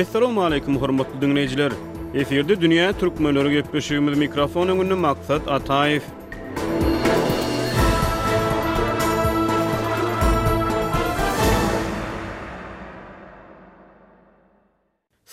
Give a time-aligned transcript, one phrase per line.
[0.00, 1.72] Assalamu alaykum hormatly dinleyijiler.
[2.20, 6.02] Eferde dünýä türkmenlere gepleşýän mikrofonyň üçin maksat Ataýew.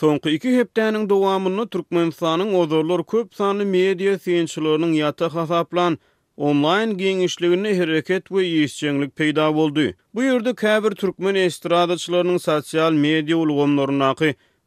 [0.01, 5.97] Soňky 2 hepdeniň dowamyny türkmen sanynyň köp sanly media synçylarynyň ýata hasaplan
[6.49, 9.93] Online giňişligini hereket we ýeňişçilik peýda boldy.
[10.13, 14.11] Bu ýerde käbir türkmen estradaçylarynyň sosial media ulgamlaryna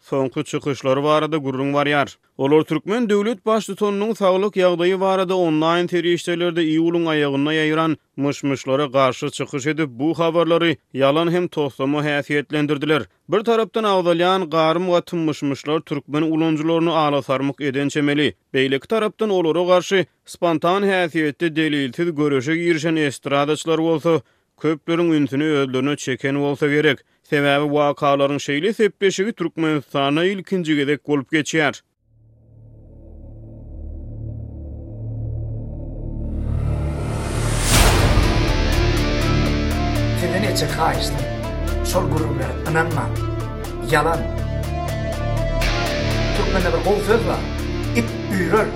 [0.00, 2.18] soňky çykyşlary barada gurrun VARYAR.
[2.38, 9.26] OLOR Türkmen döwlet baş tutanynyň saglyk ýagdaýy barada onlaýn terişdelerde iýulun aýagyna yayıran mışmışlara garşy
[9.30, 13.02] çykyş edip bu habarlary YALAN hem tohtamy häsiýetlendirdiler.
[13.28, 17.20] Bir tarapdan awdalyan garym we tymmışmışlar Türkmen ulanjylaryny ala
[17.60, 18.34] eden çemeli.
[18.54, 24.20] Beýlik tarapdan OLORU garşy spontan häsiýetde DELILTID görüşe girişen estradaçlar OLSA
[24.60, 26.98] köplerin ünsünü özlerine çeken bolsa gerek.
[27.30, 31.74] Sebäbi wakalaryň şeýle sebäpleşigi Türkmenistana ilkinji gedek bolup geçýär.
[40.20, 41.20] Tedeniçe haýsyň.
[41.92, 43.06] Şol gurullar ananma.
[43.92, 44.20] Ýalan.
[46.36, 47.36] Türkmenlere bol sözle
[48.00, 48.68] ip ýürür.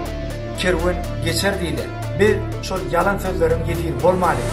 [0.63, 1.91] Kerwen geçer diýilen.
[2.21, 2.35] Bir
[2.69, 4.47] şol yalan sözlerim ýetir bolmaly.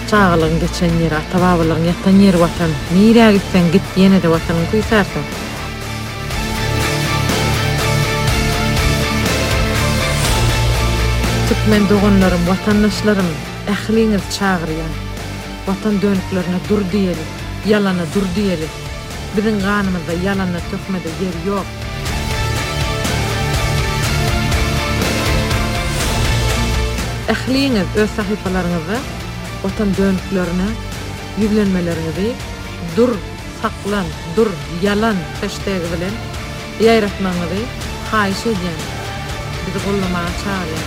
[0.09, 2.69] çağılığın geçen yeri, atababılığın yatan yeri vatan.
[2.93, 5.21] Nire gitsen git yine de vatanın kuysarsın.
[11.49, 13.25] Türkmen doğunlarım, vatandaşlarım,
[13.69, 14.93] ehliniz çağırıyan.
[15.67, 17.27] Vatan dönüklerine dur diyelim,
[17.67, 18.69] yalana dur diyelim.
[19.37, 21.47] Bizim kanımızda yalana tökmede yer yok.
[21.47, 21.65] Yalana tökmede yer yok.
[27.29, 28.97] ähliňiz öz sahypalaryňyzy,
[29.67, 30.69] otan döwletlerini,
[31.43, 32.31] ýüklenmeleriňi
[32.97, 33.11] dur
[33.61, 34.07] saklan,
[34.37, 34.49] dur
[34.81, 36.15] ýalan täşdegi bilen
[36.83, 37.61] ýaýratmaňyzy
[38.11, 38.81] haýyş edýän.
[39.65, 40.85] Bizi gollamaga çağıryň.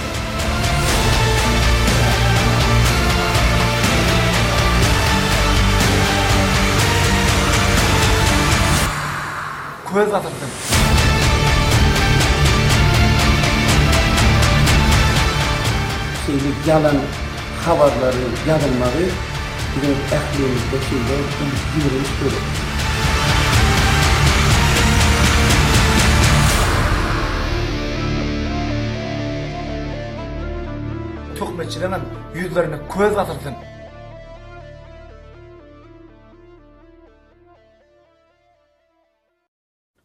[9.93, 10.72] Köz atdyrdym.
[16.27, 16.95] шейдик yalan
[17.67, 19.07] хаварлары, янын мағы
[19.81, 22.45] диган ахлийыншда шейдай гэнгс диган гэнг сөйліг.
[31.41, 31.89] Токмэчилэ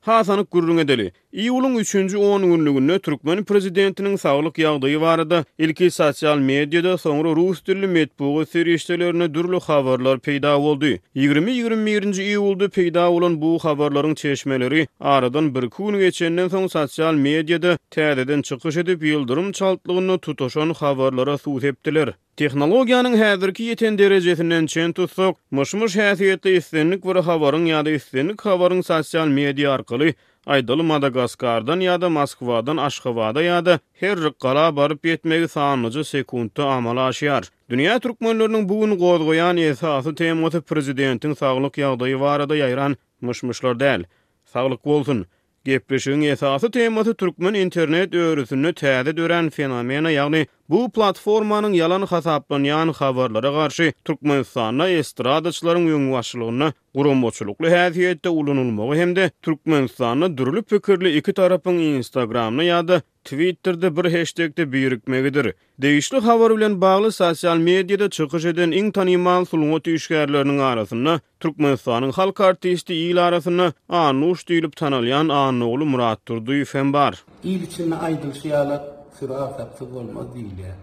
[0.08, 1.12] Hasan Kurrun edeli.
[1.34, 7.88] Iyulun 3-nji 10 günlügünde Türkmen prezidentiniň saglyk ýagdaýy barada ilki sosial mediýada soňra rus dilli
[7.98, 10.94] medpuga serýeşdelerini dürli habarlar peýda boldy.
[11.16, 18.42] 20-21-nji iýulda peýda bolan bu habarlaryň çeşmeleri aradan bir gün geçenden soň sosial mediýada täzeden
[18.42, 22.10] çykyş edip ýyldyrym çaltlygyny tutuşan habarlara suw tepdiler.
[22.38, 29.28] Tehnologiýanyň häzirki ýeten derejesinden çen tutsak, müşmüş häsiýetli isleniň we habaryň ýa-da isleniň habaryň sosial
[29.40, 30.16] mediýa orkaly
[30.54, 36.62] aydyl Madagaskardan ýa da Moskwadan Aşgabada ýa da her bir gala baryp ýetmegi sanyjy sekundy
[36.62, 37.50] amala aşýar.
[37.70, 44.06] Dünya türkmenläriniň bu gün gorgoyan esasy temasy prezidentiň saglyk ýagdaýy barada ýaýran mışmışlar däl.
[44.54, 45.26] Saglyk bolsun.
[45.68, 52.94] Gepleşiň esasy temasy türkmen internet öwrüsini täze dören fenomena, ýagny bu platformanyň ýalan hasaplaryň ýany
[53.02, 61.18] habarlara garşy türkmen sanyna estradaçylaryň ýöngüwaşlygyny gurum boçulukly häziýetde hemde hem-de türkmen sanyna dürülip pikirli
[61.18, 65.48] iki tarapyň Instagramyny ýa-da Twitterde bir hashtagda buyurukmegidir.
[65.82, 72.40] Deýişli habar bilen bagly sosial mediada çykyş eden iň tanymal sulmat üýşgärleriniň arasynda Türkmenistanyň halk
[72.42, 77.20] artisti Iýil arasynda Anuş diýilip tanalýan Anuğlu Murat Durduy fen bar.
[77.44, 78.84] Iýil üçin aýdyl şeýalat
[79.20, 80.78] sürat tapsy bolmaz diýilýär.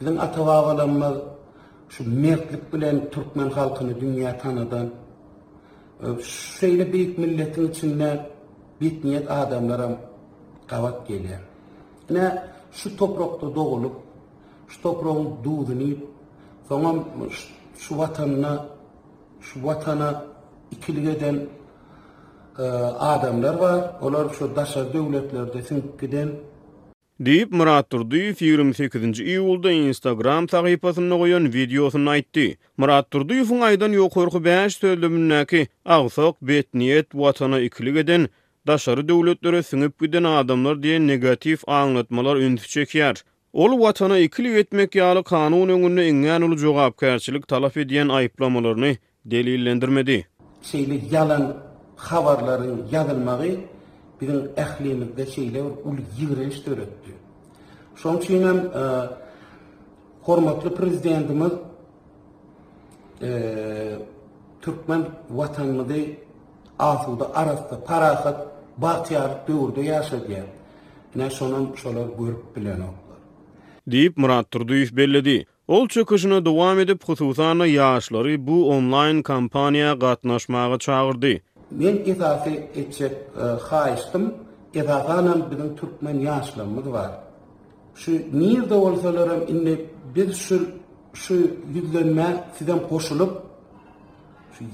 [0.00, 1.16] Bizim atawagalarymyz
[1.88, 4.90] şu mertlik bilen türkmen halkyny dünýä tanadan
[6.58, 8.26] şeýle büyük milletiň içinde
[8.82, 9.88] bitniýet adamlara
[10.68, 11.47] gawat gelýär.
[12.10, 13.92] Ne şu toprakta doğulup,
[14.68, 16.00] şu toprağın duğdunu yiyip,
[17.78, 18.66] şu vatanına,
[19.40, 20.24] şu vatana
[20.70, 21.40] ikilik eden
[22.58, 22.62] e,
[23.00, 23.90] adamlar var.
[24.02, 26.28] Onlar şu daşar devletlerde desin giden.
[27.20, 29.20] Deyip Murat Turduyev 28.
[29.20, 32.58] Iyulda Instagram taqipasını nöqoyan videosun naitdi.
[32.76, 38.28] Murat Turdi, fungaydan yokorxu 5 tölde münnaki, ağsaq, betniyet, vatana ikilik edin,
[38.68, 43.22] daşarı döwletlere süňüp giden adamlar diyen negatif aňlatmalar ünsi çekýär.
[43.52, 50.26] Ol watana ikili etmek ýaly kanun öňünde engän ulu jogapkärçilik talap edýän aýyplamalaryny delillendirmedi.
[50.72, 51.44] Şeýle ýalan
[51.96, 53.54] habarlaryň ýazylmagy
[54.20, 57.12] biziň ählimizde şeýle bir ul ýygryş döretdi.
[58.02, 58.82] Şoň üçin hem e,
[60.22, 61.52] hormatly prezidentimiz
[63.22, 63.28] e,
[64.62, 66.02] Türkmen vatanmady
[66.78, 68.47] asuda arasta parahat
[68.82, 70.46] bartyar döwürde ýaşadyň.
[71.18, 72.96] Näçe şonuň şolar görüp bilen ok.
[73.92, 75.46] Diýip Murat Turdyýew bellädi.
[75.68, 81.34] Ol çöküşüne dowam edip, hususan ýaşlary bu online kampaniýa gatnaşmagy çağırdy.
[81.70, 84.24] Men ýetäfi etjek e, haýstym.
[84.74, 87.10] Ýetäfanam bilen türkmen ýaşlarymyz bar.
[88.00, 88.10] Şu
[88.40, 89.74] niýet dowlatlaryň inne
[90.14, 90.62] bir şur
[91.12, 91.34] şu
[91.74, 92.26] ýüzlenme
[92.58, 93.30] sizden goşulyp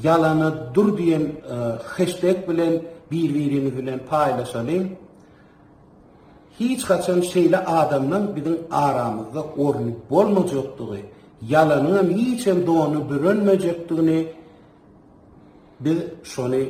[0.03, 1.55] Yalanı dur diýen e,
[1.97, 4.87] hashtag bilen, bir wiirimi bilen paýlaşalyň.
[6.61, 9.79] Hiç haçan şu sebäple adamdan bilen aramy we oň
[10.11, 11.01] bolmaly ýokdygy,
[11.55, 14.21] yalanym hiçem dönürmejekdigini
[15.85, 16.01] bil
[16.33, 16.63] şöne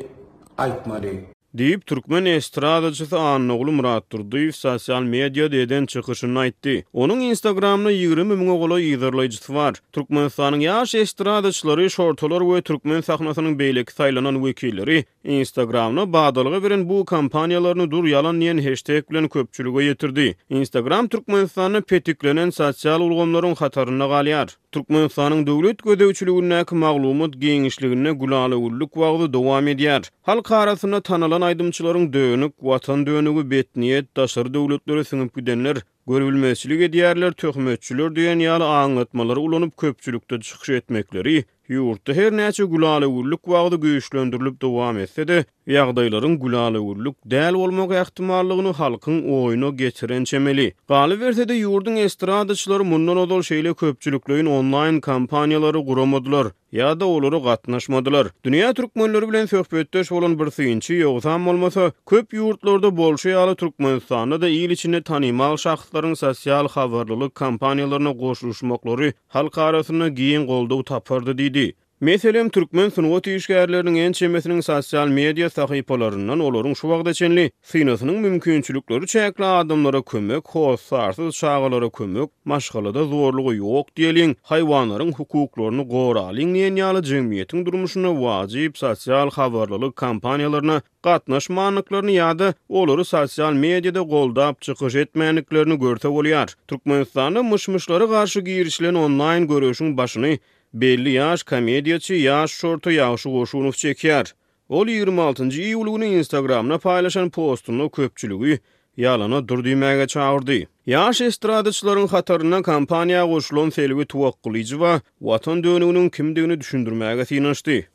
[0.63, 1.34] aýtmary.
[1.55, 6.73] Diýip Türkmen estradajysy Anna Oglu Murat Durdyýew sosial media deden çykyşyny aýtdy.
[6.93, 9.77] Onuň Instagramyny 20 mingi goly ýygyrlaýjy bar.
[9.95, 17.87] Türkmenistanyň ýaş estradaçylary, şortolar we türkmen sahnasynyň beýleki saýlanan wekilleri Instagramyny bağdalyga beren bu kampaniýalaryny
[17.95, 20.27] dur ýalan diýen hashtag bilen köpçülige ýetirdi.
[20.49, 24.47] Instagram türkmenistanyň petiklenen sosial ulgamlaryň hatarynda galyar.
[24.75, 30.03] Türkmenistan'ın devlet gödäwçiligine hem maglumat giňişligine golaýlykly wagty dowam edýär.
[30.29, 35.77] Halk tarapyna tanalan aydymçylaryň döwünük watan dönügi betniyet, daşary döwletlere sinip gidenler,
[36.07, 43.43] görülmeşiligi ediyarlar, tökmöççülür diýen ýaly aňlatmalar ulanyp köpçülikte düşküş etmekleri Yurtta her näçe gulaly gullyk
[43.47, 45.37] wagty güýçlendirilip dowam etse de,
[45.73, 50.71] ýagdaýlaryň gulaly gullyk däl bolmak ähtimallygyny halkyň oýuna geçiren çemeli.
[50.87, 56.51] Galy berse de ýurdun estradaçylary mundan odol şeýle köpçülükleýin online kampaniýalary guramadylar.
[56.75, 63.29] ya da oğluru Dünya Türkmenleri bilen söhbetdeş bolan bir süýünçi ýogsam bolmasa, köp ýurtlarda bolşy
[63.35, 64.01] ýaly türkmen
[64.43, 71.67] da iň içinde tanymal şahslaryň sosial habarlylyk kampaniýalaryna goşulmaklary halkara arasyna giň goldaw tapardy diýdi.
[72.03, 79.07] Meselem Türkmen sunuwa tüýüşgärleriniň en çemesiniň sosial media sahypalarından olaryň şu wagda çenli synasynyň mümkinçilikleri
[79.13, 87.01] çäkli adamlara kömek, hoýsarsyz şagalara kömek, maşgalada zorlugy ýok diýelin, haýwanlaryň hukuklaryny goralyň diýen ýaly
[87.13, 96.07] jemgyýetiň durmuşyna wajyp sosial habarlylyk kampaniýalaryna gatnaşmanlyklaryny ýa-da olary sosial mediada goldap çykyş etmänliklerini görse
[96.19, 96.55] bolýar.
[96.67, 100.37] Türkmenistanyň mışmışlary garşy online görüşüň başyny
[100.79, 104.35] belli yaş komediyaçı yaş şortu yaşı goşunuf çekiyar.
[104.69, 108.59] Ol 26-njy iýul günü Instagramna paýlaşan postuny köpçüligi
[108.97, 110.63] ýalana durdymaga çağırdy.
[110.95, 117.89] Yaş estradaçylaryň hatarına kampaniýa goşulan Felwi Tuwakulyjy we watan dönüginiň kimdigini düşündirmäge tinişdi.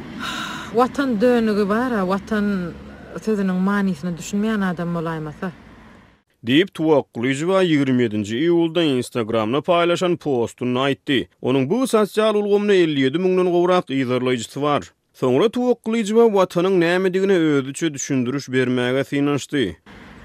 [0.72, 2.72] watan dönügi bar, watan
[3.26, 5.50] sözüniň manysyny düşünmeýän adam bolaýmasa,
[6.46, 11.24] Deyip Tuvok 27-nji iýulda Instagramda paýlaşan postuny aýtdy.
[11.42, 14.86] Onuň bu sosial ulgamyny 57 mingden gowrak ýygyrlaýjy bar.
[15.18, 19.76] Soňra Tuvok Lüzva watanyň näme digini özüçe düşündürüş bermäge synaşdy.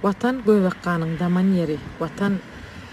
[0.02, 1.50] Watan göwek kanyň daman
[2.00, 2.38] watan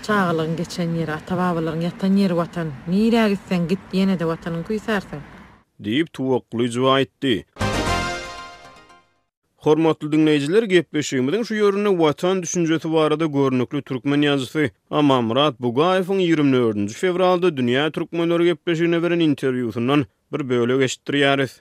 [0.02, 2.72] çağlygyň geçen ýeri, atababalaryň ýatan ýeri watan.
[2.90, 5.20] Niýräge sen git ýene-de watanyň kuýsarsyň.
[5.78, 6.46] Deyip Tuvok
[6.96, 7.44] aýtdy.
[9.67, 15.37] Hormatly dinleyijiler, gepleşigimiň şu ýörüne watan düşünjesi barada görnükli türkmen ýazysy Ama bu
[15.67, 21.52] Bugaýewiň 24-nji fevralda dünýä türkmenleri gepleşigine beren interwýusundan bir bölek eşitdirýäris.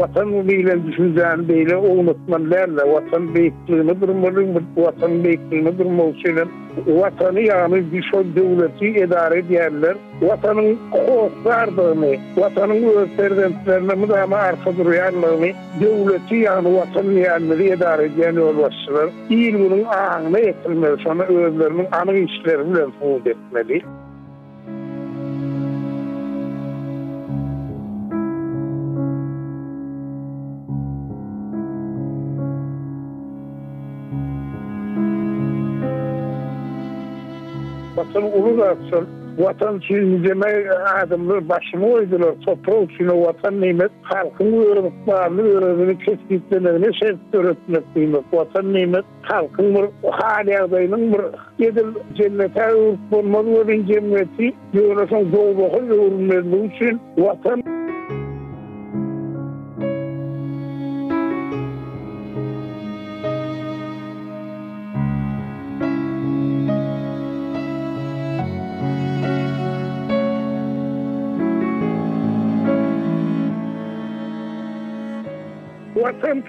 [0.00, 4.40] vatan bilen düşünzen beyle unutmalarla vatan beyikliğini durmalı
[4.76, 5.24] Vatan
[6.86, 9.94] Vatanı yani bir devleti edare ederler.
[10.22, 14.70] Vatanın kohut verdiğini, vatanın özperdentlerine arka
[15.80, 19.08] devleti yani vatan yerleri edare eden yolbaşçılar.
[19.30, 22.78] bunun ahını etmeli, sonra özlerinin anı işlerini
[23.28, 23.82] etmeli.
[38.44, 40.64] ulu atsın vatan çizmi demey
[41.02, 46.08] adamlar başımı oydular toprağı için vatan nimet halkın uyarımı bağlı öğretmek
[48.32, 51.20] vatan nimet halkın bir hali adayının bir
[52.14, 52.68] cennete
[53.86, 54.54] cemiyeti
[56.64, 57.64] için vatan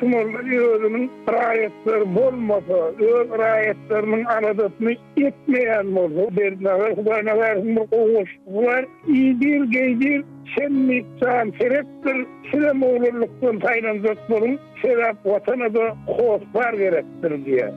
[0.01, 1.03] Şumanda öýlünin
[1.33, 2.77] raýatlary bolmasa,
[3.07, 4.93] öý raýatlarynyň aradatyny
[5.27, 6.51] etmeýän bolsa, Bir
[6.99, 8.29] hudaýna garşym bir goýuş.
[8.55, 8.83] Bular
[9.19, 12.17] ýygyr geýdir, sen mitçan ferestir,
[12.49, 15.85] sen mowlulykdan taýlanjak bolun, sen wataňda
[16.17, 17.73] hoş bar gerekdir diýär.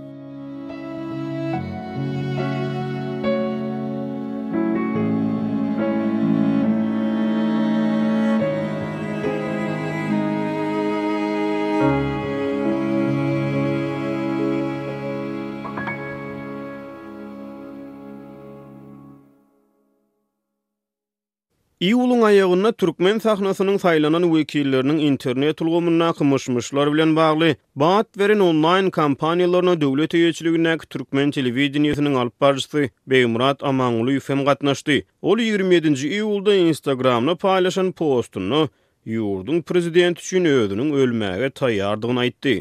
[21.85, 29.75] Iýulun ayağına Türkmen sahnasynyň saýlanan wekilleriniň internet ulgumuna kımışmışlar bilen bagly Baat beren online kampaniýalaryna
[29.81, 35.01] döwlet eyeçiliginek Türkmen televiziyyesinin alp barcısı Beymurat Amangulu Yufem gatnaşdy.
[35.23, 36.09] Ol 27.
[36.09, 38.69] Iulda Instagramna paylaşan postunu
[39.05, 42.55] yurdun prezident üçün ödünün ölmäge taýýardygyny aýtdy.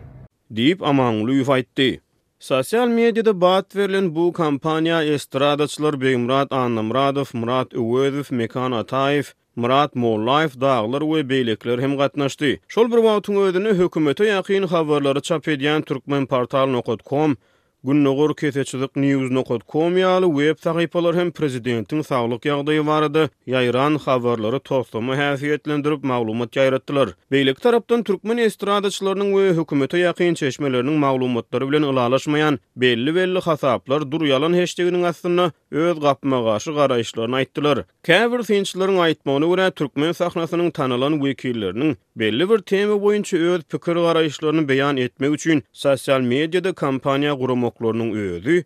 [0.56, 2.00] Dip amanly ýaýtdy.
[2.40, 9.24] Sosial mediada bat verilen bu kampanya estradaçlar Beymurat Anamradov, Murat Uwedov, Mekan Ataev,
[9.56, 12.58] Murat Mollaev Dağlar we Beylikler hem gatnaşdy.
[12.68, 17.36] Şol bir wagtyň özüni hökümete ýakyn habarlary çap edýän turkmenportal.com
[17.84, 26.04] Günnogor kesetçilik news.com ýaly web sahypalar hem prezidentiň saglyk ýagdaýy barada ýaýran xavarları toplama häsiýetlendirip
[26.04, 27.14] maglumat ýaýratdylar.
[27.32, 34.28] Beýlik tarapdan türkmen estradaçylarynyň we hökümete ýakyn çeşmeleriniň maglumatlary bilen ulaşmayan belli belli hasaplar dur
[34.28, 37.84] ýalan heşdeginiň astyna öz gapma garşy garaýyşlaryny aýtdylar.
[38.04, 44.68] Käbir finçlaryň aýtmagyna görä türkmen sahnasynyň tanalan wekilleriniň belli bir tema boýunça öz pikir garaýyşlaryny
[44.74, 48.64] beýan etmek üçin sosial mediada kampaniýa gurumy bolmoklarning özü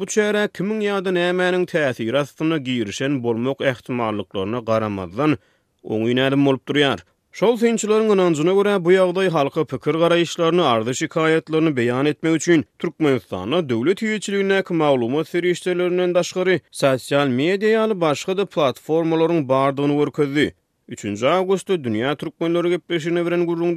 [0.00, 5.36] bu çara kimin yada da täsir astyna girişen bolmok ähtimallyklaryna garamazdan
[5.84, 6.98] oň bolup durýar.
[7.34, 13.60] Şol synçylaryň anjyna görä bu ýagdaý halky pikir garaýyşlaryny, ardy şikayetlerini beýan etmek üçin Türkmenistana
[13.68, 20.54] döwlet ýetirilýän ähli maglumat serýişlerinden daşgary sosial media ýaly başga da platformalaryň bardygyny görkezdi.
[20.90, 23.76] 3-nji awgustda dünýä türkmenleri gepleşigine beren gurrun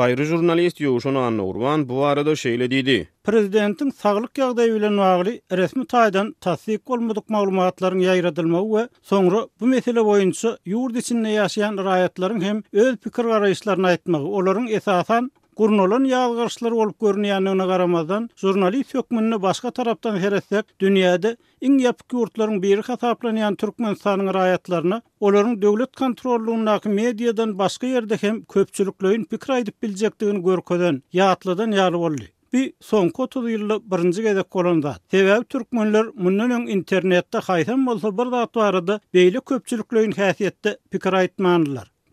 [0.00, 2.94] bayri jurnalist Ýuşun Anna Urwan bu arada şeýle diýdi.
[3.24, 10.00] Prezidentin saglyk ýagdaýy bilen bagly resmi taýdan tasdik bolmadyk maglumatlaryň ýaýradylmagy we soňra bu mesele
[10.10, 16.96] boýunça ýurt içinde ýaşaýan raýatlaryň hem öz pikir garaýyşlaryny aýtmagy, olaryň esasan Gurnolan yalgarşlar olup
[17.04, 21.32] görünýänine garamazdan jurnalist hökmünni başga taraptan heretsek dünýäde
[21.68, 29.28] iň ýapyk ýurtlaryň biri hasaplanýan türkmenistanyň raýatlaryna olaryň döwlet kontrollugyndaky mediýadan başga ýerde hem köpçülükleýin
[29.34, 34.96] pikir aýdyp biljekdigini görkeden ýatlydan ýaly Bi son 30 ýylda birinji gezek golanda.
[35.10, 41.12] Sebäbi türkmenler mundan öň internetde haýsan bolsa bir zat barada beýle köpçülükleýin häsiýetde pikir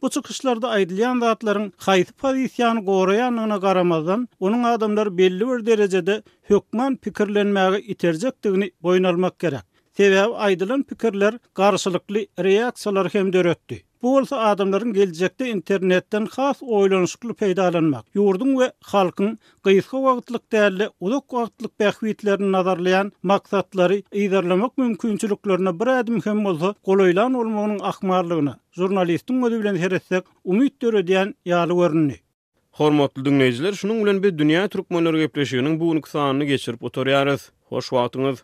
[0.02, 1.74] Bu çıkışlarda aydılayan zatların
[2.18, 9.64] pozisyonu qorayan ona garamazdan, onun adamlar belli bir derejede hökman pikirlenmäge iterjekdigini boýun almak gerek.
[9.98, 13.84] Sebäbi aydılan pikirler garşylykly reaksiyalar hem döretdi.
[14.02, 21.34] Bu olsa adamların gelecekte internetten has oylanışıklı peydalanmak, yurdun ve halkın qıyıska vaqtlıq değerli uzak
[21.34, 29.76] vaqtlıq bekhvitlerini nazarlayan maksatları iyidarlamak mümkünçülüklerine bir adım hem olsa koloylan olmağının akmarlığını, jurnalistin ödüblen
[29.76, 32.16] heretsek umid dörü diyen yalı varini.
[32.72, 36.00] Hormatlı dünnecilir, şunun ulan bir dünya turkman ürgeplü ürgeplü ürgeplü
[36.82, 38.44] ürgeplü ürgeplü